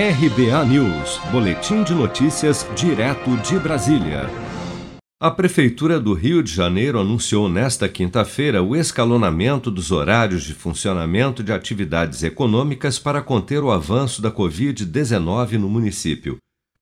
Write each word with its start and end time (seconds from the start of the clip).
RBA 0.00 0.64
News, 0.66 1.20
Boletim 1.32 1.82
de 1.82 1.92
Notícias, 1.92 2.64
direto 2.76 3.36
de 3.38 3.58
Brasília. 3.58 4.30
A 5.20 5.28
Prefeitura 5.28 5.98
do 5.98 6.14
Rio 6.14 6.40
de 6.40 6.54
Janeiro 6.54 7.00
anunciou 7.00 7.48
nesta 7.48 7.88
quinta-feira 7.88 8.62
o 8.62 8.76
escalonamento 8.76 9.72
dos 9.72 9.90
horários 9.90 10.44
de 10.44 10.54
funcionamento 10.54 11.42
de 11.42 11.52
atividades 11.52 12.22
econômicas 12.22 12.96
para 12.96 13.20
conter 13.20 13.60
o 13.60 13.72
avanço 13.72 14.22
da 14.22 14.30
Covid-19 14.30 15.54
no 15.54 15.68
município. 15.68 16.38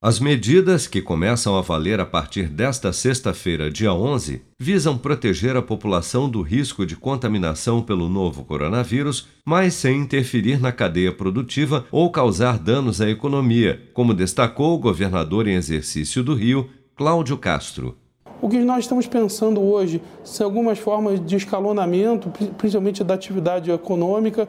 As 0.06 0.20
medidas, 0.20 0.86
que 0.86 1.02
começam 1.02 1.58
a 1.58 1.62
valer 1.62 1.98
a 1.98 2.06
partir 2.06 2.48
desta 2.48 2.92
sexta-feira, 2.92 3.68
dia 3.68 3.92
11, 3.92 4.40
visam 4.56 4.96
proteger 4.96 5.56
a 5.56 5.62
população 5.62 6.30
do 6.30 6.42
risco 6.42 6.86
de 6.86 6.94
contaminação 6.94 7.82
pelo 7.82 8.08
novo 8.08 8.44
coronavírus, 8.44 9.26
mas 9.44 9.74
sem 9.74 9.98
interferir 10.02 10.60
na 10.60 10.70
cadeia 10.70 11.10
produtiva 11.10 11.86
ou 11.90 12.08
causar 12.08 12.56
danos 12.56 13.00
à 13.00 13.10
economia, 13.10 13.82
como 13.92 14.14
destacou 14.14 14.76
o 14.76 14.78
governador 14.78 15.48
em 15.48 15.56
exercício 15.56 16.22
do 16.22 16.36
Rio, 16.36 16.70
Cláudio 16.94 17.36
Castro. 17.36 17.96
O 18.40 18.48
que 18.48 18.58
nós 18.58 18.84
estamos 18.84 19.06
pensando 19.06 19.60
hoje 19.60 20.00
são 20.22 20.46
algumas 20.46 20.78
formas 20.78 21.18
de 21.18 21.36
escalonamento, 21.36 22.30
principalmente 22.56 23.02
da 23.02 23.14
atividade 23.14 23.70
econômica, 23.70 24.46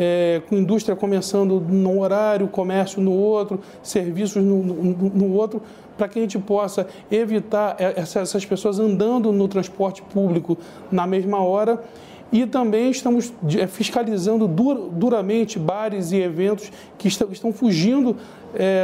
é, 0.00 0.40
com 0.48 0.54
indústria 0.54 0.94
começando 0.94 1.60
num 1.60 1.98
horário, 1.98 2.46
comércio 2.46 3.02
no 3.02 3.12
outro, 3.12 3.60
serviços 3.82 4.44
no, 4.44 4.62
no, 4.62 4.92
no 4.94 5.32
outro, 5.32 5.60
para 5.96 6.06
que 6.06 6.20
a 6.20 6.22
gente 6.22 6.38
possa 6.38 6.86
evitar 7.10 7.76
essas 7.78 8.46
pessoas 8.46 8.78
andando 8.78 9.32
no 9.32 9.48
transporte 9.48 10.00
público 10.02 10.56
na 10.92 11.04
mesma 11.04 11.42
hora 11.42 11.82
e 12.32 12.46
também 12.46 12.90
estamos 12.90 13.32
é, 13.58 13.66
fiscalizando 13.66 14.46
dur, 14.46 14.90
duramente 14.92 15.58
bares 15.58 16.12
e 16.12 16.16
eventos 16.16 16.70
que 16.98 17.08
estão, 17.08 17.52
fugindo 17.52 18.16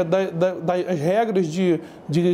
da, 0.05 0.53
das 0.53 0.99
regras 0.99 1.47
de, 1.47 1.81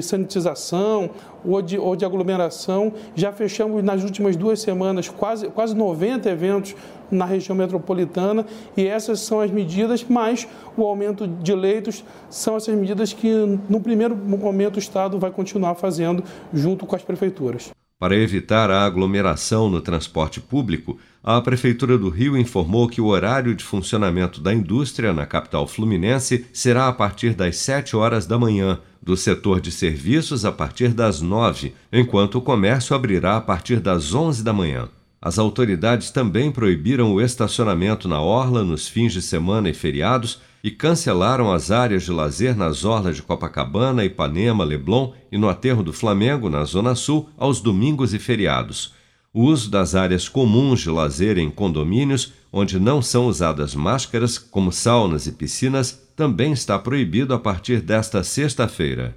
sanitização 0.03 1.11
ou 1.45 1.63
de, 1.63 2.05
aglomeração. 2.05 2.93
Já 3.15 3.33
fechamos 3.33 3.83
nas 3.83 4.03
últimas 4.03 4.37
duas 4.37 4.61
semanas 4.61 5.09
quase, 5.09 5.49
quase 5.49 5.75
90 5.75 6.29
eventos 6.29 6.75
na 7.11 7.25
região 7.25 7.57
metropolitana 7.57 8.47
e 8.77 8.87
essas 8.87 9.21
são 9.21 9.41
as 9.41 9.51
medidas, 9.51 10.05
mas 10.09 10.47
o 10.77 10.85
aumento 10.85 11.27
de 11.27 11.55
leitos 11.55 12.05
são 12.29 12.57
essas 12.57 12.75
medidas 12.75 13.13
que, 13.13 13.59
no 13.69 13.81
primeiro 13.81 14.17
momento, 14.17 14.77
o 14.77 14.79
Estado 14.79 15.19
vai 15.19 15.31
continuar 15.31 15.75
fazendo 15.75 16.23
junto 16.53 16.87
com 16.87 16.95
as 16.95 17.03
prefeituras. 17.03 17.71
Para 18.01 18.17
evitar 18.17 18.71
a 18.71 18.87
aglomeração 18.87 19.69
no 19.69 19.79
transporte 19.79 20.41
público, 20.41 20.99
a 21.23 21.39
Prefeitura 21.39 21.99
do 21.99 22.09
Rio 22.09 22.35
informou 22.35 22.89
que 22.89 22.99
o 22.99 23.05
horário 23.05 23.55
de 23.55 23.63
funcionamento 23.63 24.41
da 24.41 24.55
indústria 24.55 25.13
na 25.13 25.27
capital 25.27 25.69
fluminense 25.69 26.47
será 26.51 26.89
a 26.89 26.95
partir 26.95 27.35
das 27.35 27.59
7 27.59 27.95
horas 27.95 28.25
da 28.25 28.39
manhã, 28.39 28.79
do 29.03 29.19
setor 29.19 29.61
de 29.61 29.71
serviços 29.71 30.47
a 30.47 30.51
partir 30.51 30.95
das 30.95 31.21
9, 31.21 31.75
enquanto 31.93 32.37
o 32.37 32.41
comércio 32.41 32.97
abrirá 32.97 33.37
a 33.37 33.41
partir 33.43 33.81
das 33.81 34.15
11 34.15 34.43
da 34.43 34.53
manhã. 34.55 34.89
As 35.21 35.39
autoridades 35.39 36.11
também 36.11 36.51
proibiram 36.51 37.13
o 37.13 37.21
estacionamento 37.21 38.09
na 38.09 38.23
orla 38.23 38.65
nos 38.65 38.89
fins 38.89 39.13
de 39.13 39.21
semana 39.21 39.69
e 39.69 39.75
feriados 39.75 40.41
e 40.63 40.71
cancelaram 40.71 41.53
as 41.53 41.71
áreas 41.71 42.03
de 42.03 42.11
lazer 42.11 42.57
nas 42.57 42.85
orlas 42.85 43.17
de 43.17 43.23
Copacabana, 43.23 44.05
Ipanema, 44.05 44.65
Leblon 44.65 45.13
e 45.33 45.39
no 45.39 45.49
aterro 45.49 45.83
do 45.83 45.93
Flamengo, 45.93 46.51
na 46.51 46.65
Zona 46.65 46.95
Sul, 46.95 47.29
aos 47.37 47.61
domingos 47.61 48.13
e 48.13 48.19
feriados. 48.19 48.95
O 49.33 49.45
uso 49.45 49.71
das 49.71 49.95
áreas 49.95 50.29
comuns 50.29 50.81
de 50.81 50.91
lazer 50.91 51.39
em 51.39 51.51
condomínios, 51.51 52.33
onde 52.53 52.81
não 52.81 53.01
são 53.01 53.27
usadas 53.27 53.75
máscaras, 53.75 54.37
como 54.37 54.73
saunas 54.73 55.27
e 55.27 55.33
piscinas, 55.33 56.01
também 56.17 56.53
está 56.53 56.79
proibido 56.79 57.33
a 57.33 57.39
partir 57.39 57.81
desta 57.81 58.25
sexta-feira. 58.25 59.17